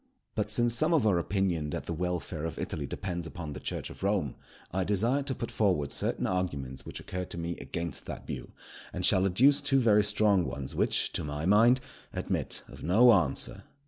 But 0.33 0.49
since 0.49 0.73
some 0.73 0.95
are 0.95 0.97
of 0.97 1.05
opinion 1.23 1.69
that 1.69 1.85
the 1.85 1.93
welfare 1.93 2.43
of 2.43 2.57
Italy 2.57 2.87
depends 2.87 3.27
upon 3.27 3.53
the 3.53 3.59
Church 3.59 3.91
of 3.91 4.01
Rome, 4.01 4.33
I 4.71 4.83
desire 4.83 5.21
to 5.21 5.35
put 5.35 5.51
forward 5.51 5.91
certain 5.91 6.25
arguments 6.25 6.87
which 6.87 6.99
occur 6.99 7.25
to 7.25 7.37
me 7.37 7.55
against 7.57 8.07
that 8.07 8.25
view, 8.25 8.51
and 8.93 9.05
shall 9.05 9.27
adduce 9.27 9.61
two 9.61 9.79
very 9.79 10.03
strong 10.03 10.43
ones, 10.43 10.73
which, 10.73 11.11
to 11.13 11.23
my 11.23 11.45
mind, 11.45 11.81
admit 12.13 12.63
of 12.67 12.81
no 12.81 13.13
answer. 13.13 13.65